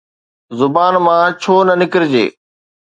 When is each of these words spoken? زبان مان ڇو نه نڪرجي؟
زبان 0.59 0.93
مان 1.05 1.23
ڇو 1.41 1.55
نه 1.67 1.73
نڪرجي؟ 1.81 2.25